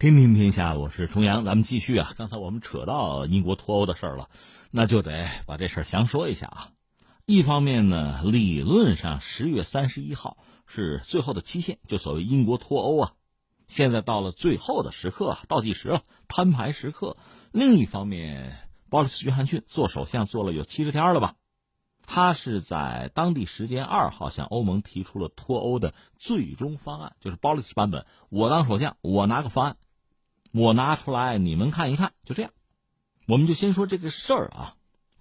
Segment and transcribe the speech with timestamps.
[0.00, 2.12] 听听天下，我是重阳，咱们继续啊。
[2.16, 4.30] 刚才我们扯到英国脱欧的事儿了，
[4.70, 6.70] 那就得把这事儿详说一下啊。
[7.26, 13.12] 一方面呢，理论上十月三十一号是最后的期限，就所谓英国脱欧啊。
[13.66, 17.16] 现在到了最后的时刻，倒计时了，摊牌时刻。
[17.50, 18.56] 另一方面，
[18.88, 21.34] 鲍里斯·约翰逊做首相做了有七十天了吧？
[22.06, 28.06] 他是在当地时间二号向欧盟提出了脱欧的最终方案，就是鲍里斯版本。
[28.28, 29.76] 我当首相，我拿个方案。
[30.52, 32.50] 我拿出来，你们看一看，就这样。
[33.26, 34.74] 我们就先说这个事儿啊。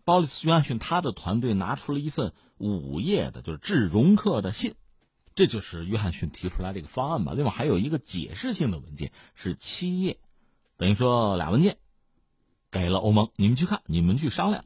[0.03, 4.75] 鲍里斯·约翰逊他的团队拿出了一份五页的，就是致容克的信，
[5.35, 7.33] 这就是约翰逊提出来这个方案吧。
[7.35, 10.17] 另外还有一个解释性的文件是七页，
[10.77, 11.77] 等于说俩文件
[12.71, 14.63] 给了欧盟，你们去看，你们去商量。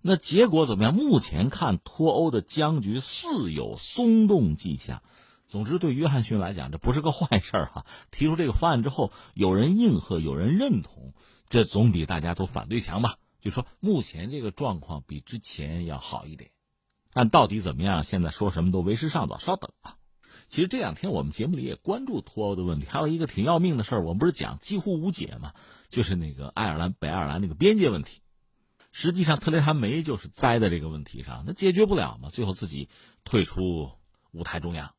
[0.00, 0.94] 那结果怎么样？
[0.94, 5.02] 目前看脱欧的僵局似有松动迹象。
[5.50, 7.84] 总之，对约翰逊来讲，这不是个坏事儿哈。
[8.12, 11.12] 提出这个方案之后，有人应和，有人认同，
[11.48, 13.16] 这总比大家都反对强吧？
[13.40, 16.52] 就说目前这个状况比之前要好一点，
[17.12, 18.04] 但到底怎么样？
[18.04, 19.96] 现在说什么都为时尚早，稍等啊。
[20.46, 25.52] 其实这两天我们节目里也关注脱欧的问题，还有一个挺要命的事儿，我们不是讲几乎无解吗？
[25.88, 28.20] 就是那个爱尔兰北爱尔兰那个边界问题。
[28.92, 32.88] 实际上，特蕾莎梅就是栽在这个问题上，那解决不了嘛，最后自己
[33.24, 33.90] 退出
[34.32, 34.92] 舞台中央。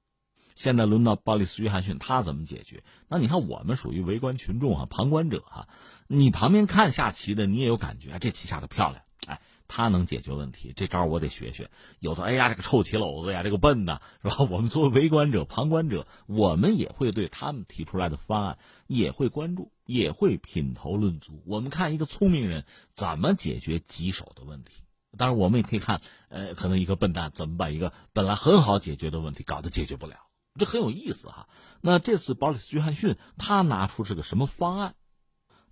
[0.61, 2.83] 现在轮到鲍里斯·约翰逊，他怎么解决？
[3.07, 5.67] 那你看，我们属于围观群众啊，旁观者哈。
[6.05, 11.71] 你旁边看下棋的，你也有感觉，这棋下的漂亮，哎，他能解决问题，这招我得学学。
[11.99, 14.35] 有的，哎呀，这个臭棋篓子呀，这个笨呐，是吧？
[14.51, 21.41] 我们作为围观者、旁观者，我们也会对他们提出来的方案也会关注，也会品头论足。
[21.47, 24.83] 我们看一个聪明人怎么解决棘手的问题，
[25.17, 30.17] 当然，我们也可以看，呃，可能一个笨蛋怎么把一个本来很好解决的问题搞得解决不了。
[30.59, 31.47] 这很有意思哈。
[31.81, 34.95] 那这次保里斯·约翰逊他拿出是个什么方案？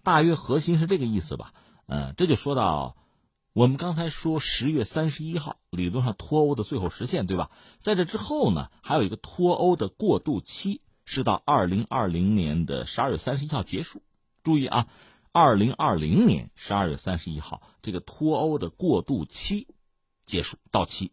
[0.04, 1.54] 大约核心是这个意思吧。
[1.88, 2.96] 嗯，这就说到
[3.54, 7.52] 我们刚才说十月三十一号理论上脱欧的最后实现，对吧？
[7.80, 14.02] 在这之后呢，还有一个脱欧的过渡期，是到二零二零年的十二月三十一号结束。
[14.44, 14.88] 注意啊，
[15.32, 19.68] 二零二零年十二月三十一号这个脱欧的过渡期
[20.26, 21.12] 结束到期。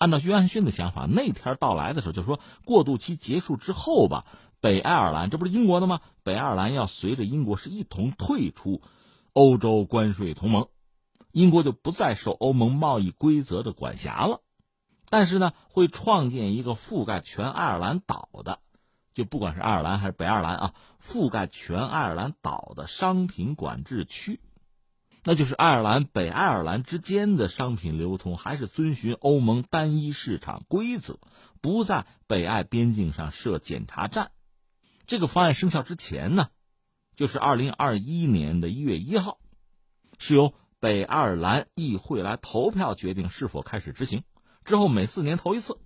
[0.00, 4.24] 按照约翰逊的想法，那天到来的时候，就说过渡期结束之后吧，
[4.58, 6.00] 北爱尔兰这不是英国的吗？
[6.22, 8.80] 北爱尔兰要随着英国是一同退出
[9.34, 10.68] 欧洲关税同盟，
[11.32, 14.40] 英国就不再受欧盟贸易规则的管辖了。
[15.10, 18.58] 但是呢，会创建一个覆盖全爱尔兰岛的，
[19.12, 24.40] 就不管是爱尔兰还是北爱尔兰啊，覆盖全爱尔兰岛的商品管制区。
[25.22, 31.18] 那就是爱尔兰、北爱尔兰之间的商品流通还是遵循欧盟单一市场规则，
[31.60, 34.30] 不在北爱边境上设检查站。
[35.06, 36.48] 这个方案生效之前呢，
[37.16, 39.38] 就是二零二一年的一月一号，
[40.18, 44.24] 是由北爱尔兰议会来投票决定是否开始执行。
[44.64, 45.78] 之后每四年投一次，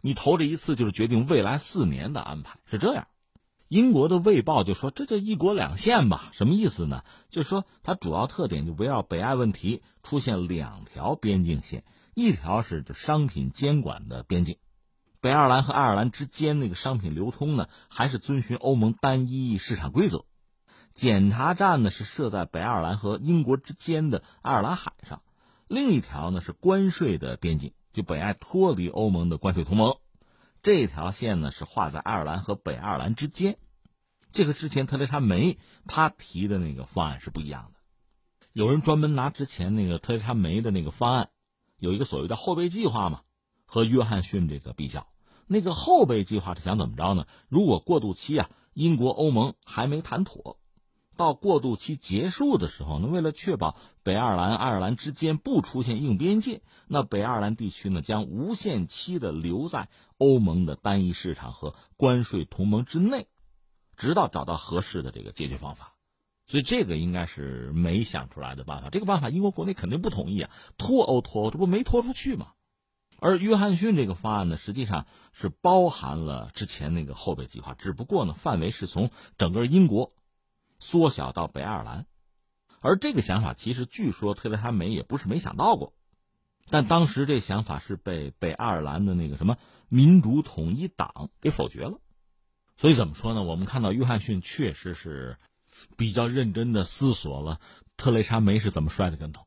[0.00, 3.06] 你投这一次就是决定未来四年的安排，是这样。
[3.74, 6.30] 英国的《卫报》就说：“这叫一国两线吧？
[6.30, 7.02] 什么意思呢？
[7.28, 11.82] 就是说，它主要特点就围绕北爱问题出现两条边境线，
[12.14, 14.58] 一条是就商品监管的边境，
[15.20, 20.24] 北爱尔兰和爱尔兰之间那个商品流通呢，还是遵循欧盟单一市场规则，
[20.92, 25.20] 检查站呢是设在北爱尔兰和英国之间的爱尔兰海上，
[25.66, 29.96] 另一条呢是关税的边境，就北爱脱离欧盟的关税同盟，
[30.62, 33.56] 这条线呢是画在爱尔兰和北爱尔兰之间。”
[34.34, 37.78] 这个之前特蕾莎梅她提的那个方案是不一样的，
[38.52, 41.30] 有人专门拿之前那个特蕾莎梅的那个方案，
[41.78, 43.20] 有一个所谓的后备计划嘛，
[43.64, 45.06] 和约翰逊这个比较。
[45.46, 47.28] 那个后备计划是想怎么着呢？
[47.48, 50.58] 如果过渡期啊，英国欧盟还没谈妥，
[51.16, 63.28] 到过渡期结束的时候呢，为了确保北爱尔兰、爱尔兰之间不出现硬边界，那北爱尔兰地区呢将无限期的留在欧盟的单一市场和关税同盟之内。
[63.96, 65.94] 直到找到合适的这个解决方法，
[66.46, 68.90] 所以这个应该是没想出来的办法。
[68.90, 72.52] 这个办法英国国内肯定不同意啊，脱欧脱欧，这不没脱出去吗？
[73.20, 80.12] 而约翰逊这个方案呢，实际上是包含了之前那个后备计划，只不过呢，范围是从整个英国
[80.78, 82.06] 缩小到北爱尔兰。
[82.80, 85.94] 而这个想法其实据说特蕾莎梅也不是没想到过，
[86.68, 89.56] 但当时这想法是被北爱尔兰的那个什么
[89.88, 91.98] 民主统一党给否决了。
[92.76, 93.42] 所以怎么说呢？
[93.42, 95.38] 我们看到约翰逊确实是
[95.96, 97.60] 比较认真的思索了
[97.96, 99.46] 特蕾莎梅是怎么摔的跟头，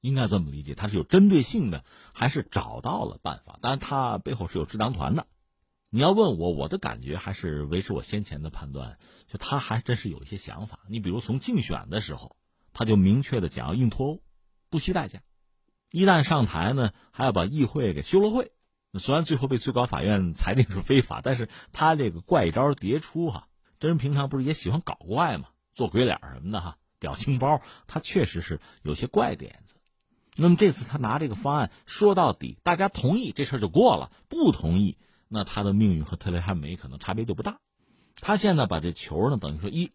[0.00, 3.58] 应该这么理解，他是有针对性的，还是找到了办法？
[3.62, 5.26] 当然，他背后是有智囊团的。
[5.90, 10.80] 你要问我，我的感觉还是维持我先前的判断，就他还真是有一些想法。
[10.88, 12.36] 你比如从竞选的时候，
[12.74, 14.22] 他就明确的讲要硬脱欧，
[14.68, 15.22] 不惜代价。
[15.90, 18.52] 一旦上台呢，还要把议会给休了会。
[18.94, 23.48] 虽然最后被最高法院裁定是非法，但是他这个怪招迭出哈。
[23.78, 29.74] 这人平常不是也喜欢搞怪嘛，做鬼脸什么的哈，表情包，他确实是有些怪点子。
[30.36, 34.96] 那么这次他拿这个方案说到底，大家同意这事儿就过了，不同意。
[35.28, 37.60] 那他的命运和特雷莎梅可能差别就不大。
[38.20, 39.92] 他现在把这球呢，等于说一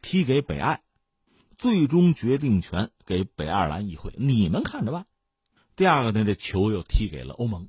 [0.00, 0.82] 踢给北爱，
[1.58, 5.06] 最终决定权给北爱尔兰议会，你们看着办。
[5.76, 7.68] 第二个呢，这球又踢给了欧盟，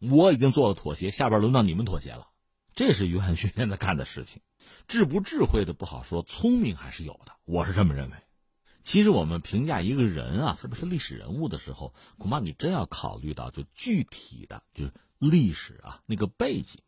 [0.00, 2.28] 我已经做了妥协，下边轮到你们妥协了。
[2.74, 4.42] 这是约翰逊现在干的事情，
[4.88, 8.16] 智不智慧的不好说，聪明还是有的，我是这么认为。
[8.82, 14.92] 其实我们评价一个人啊，特别是历史人物的时候，恐怕你真要考虑到就具体的，就是。
[15.20, 16.80] 历史啊，那个背景，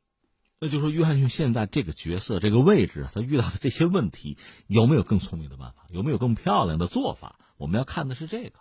[0.59, 5.85] 那就说约翰逊现在这个角色、这个位置，他遇到的这些问题，有没有更聪明的办法？
[5.91, 7.39] 有没有更漂亮的做法？
[7.59, 8.53] 我们要看的是这个。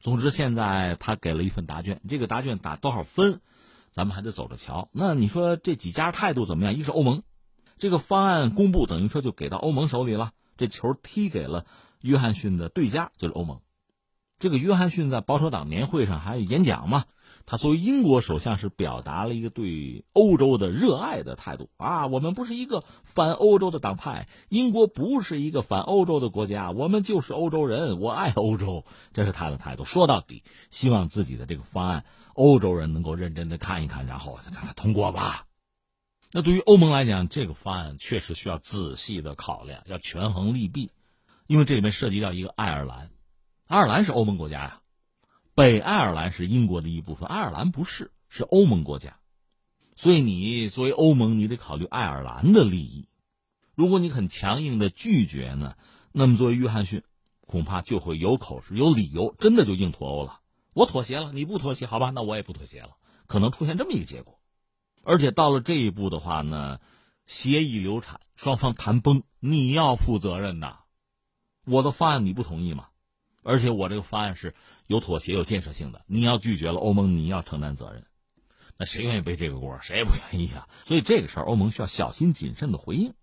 [0.00, 3.42] 总之，现在他给了一份答卷，这个答卷打多少分，
[3.96, 4.90] 咱们还得走着瞧。
[4.92, 6.74] 那你说这几家态度怎么样？
[6.74, 7.22] 一个是欧盟，
[7.78, 11.64] 这个方案公布，等于说就给到欧盟手里了，这球踢给了
[12.02, 13.62] 约翰逊的对家，就是欧盟。
[14.38, 17.06] 这个约翰逊在保守党年会上还演讲嘛？
[17.48, 22.08] 他作为英国首相是表达了一个对欧洲的热爱的态度啊！
[22.08, 29.84] 我们不是一个反欧洲的党派，英国不是一个反欧洲的国家，我们就是欧洲人，我爱欧洲，这是他的态度。
[29.84, 32.04] 说到底，希望自己的这个方案，
[32.34, 35.46] 欧洲人能够认真的看一看，然后让他通过吧。
[36.32, 40.90] 那对于欧盟来讲，这个方案确实需要仔细的考量，要权衡利弊，
[41.46, 43.12] 因为这里面涉及到一个爱尔兰，
[43.68, 44.80] 爱尔兰是欧盟国家呀。
[45.56, 49.16] 北爱尔兰是英国的一部分，爱尔兰不是，是欧盟国家，
[49.94, 53.08] 所以你作为欧盟，你得考虑爱尔兰的利益。
[53.74, 55.76] 如果你很强硬的拒绝呢，
[56.12, 57.04] 那么作为约翰逊，
[57.46, 60.40] 恐怕就会有口实、有理由，真的就硬脱欧了。
[60.74, 62.90] 我妥协了，你不妥协，好吧，那我也不妥协了，
[63.26, 64.38] 可能出现这么一个结果。
[65.04, 66.80] 而且到了这一步的话呢，
[67.24, 70.80] 协议流产，双方谈崩，你要负责任呐。
[71.64, 72.88] 我的方案你不同意吗？
[73.46, 74.54] 而且我这个方案是
[74.86, 76.02] 有妥协、有建设性的。
[76.06, 78.04] 你要拒绝了，欧盟你要承担责任。
[78.76, 79.78] 那谁愿意背这个锅？
[79.80, 80.68] 谁也不愿意啊。
[80.84, 83.14] 所以这个事儿，欧盟需要小心谨慎的回应。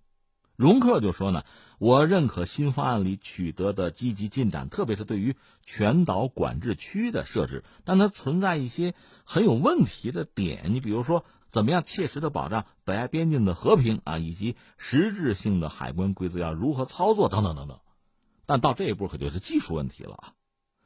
[0.55, 1.43] 容克就说呢，
[1.79, 5.35] 我认可新方案里取得的积极进展，特别是对于
[5.65, 8.93] 全岛管制区的设置，但它存在一些
[9.25, 10.73] 很有问题的点。
[10.73, 17.79] 你比如说，怎么样切实的保障北爱边境的和平啊，以及实质性的海关规则要如何操作等等等等。
[18.45, 20.33] 但到这一步可就是技术问题了啊，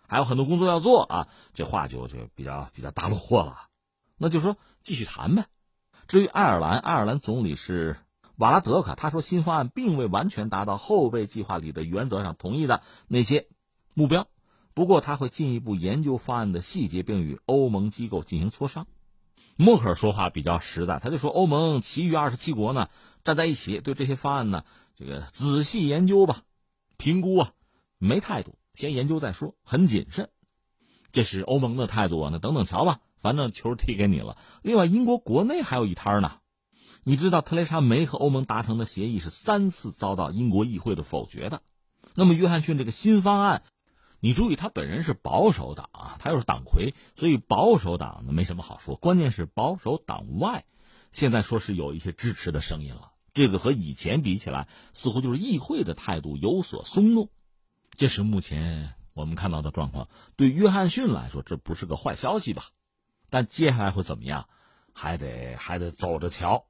[0.08, 3.68] 还有很多工作要做啊，这话就就比较比较大落货了。
[4.18, 5.46] 那就说继续谈呗。
[6.08, 7.98] 至于爱尔兰，爱尔兰总理是
[8.38, 13.48] 瓦拉德卡，他说新方案并未完全达到后备计划里的原则上同意的那些
[13.94, 14.28] 目标，
[14.74, 18.88] 不过他会进一步研究方案的细节，并与欧盟机构进行磋商。
[19.56, 22.90] 默克尔说话比较实在，他就说欧盟其余二十七国呢
[23.24, 24.64] 站在一起，对这些方案呢
[24.96, 26.44] 这个仔细研究吧。
[26.98, 27.54] 评估啊，
[27.98, 30.30] 没态度，先研究再说，很谨慎。
[31.12, 34.38] 这是欧盟的态度啊，那等等瞧吧，反正球踢给你了。
[34.62, 36.40] 另外，英国国内还有一摊呢。
[37.04, 41.62] 你知道，特蕾莎梅和欧盟达成的协议是三次遭到英国议会的否决的。
[42.16, 43.64] 那么，约翰逊这个新方案，
[44.20, 48.96] 你注意，他本人是保守党啊，他又是党魁，所以保守党呢没什么好说。
[48.96, 50.66] 关键是保守党外，
[51.12, 53.12] 现在说是有一些支持的声音了。
[53.38, 57.30] 这个和以前比起来，似乎就是议会的态度有所松动，
[57.96, 60.10] 这是目前我们看到的状况。
[60.36, 62.70] 对约翰逊来说，这不是个坏消息吧？
[63.30, 64.50] 但接下来会怎么样，
[64.92, 66.66] 还得还得走着瞧。